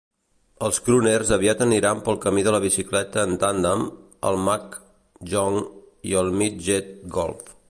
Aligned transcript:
Els 0.67 0.79
crooners 0.85 1.33
aviat 1.37 1.61
aniran 1.65 2.01
pel 2.07 2.17
camí 2.23 2.45
de 2.49 2.55
la 2.57 2.61
bicicleta 2.65 3.27
en 3.29 3.37
tàndem, 3.45 3.87
el 4.31 4.41
mah 4.49 4.59
jongg 5.35 6.13
i 6.13 6.21
el 6.25 6.37
midget 6.43 6.95
golf. 7.19 7.59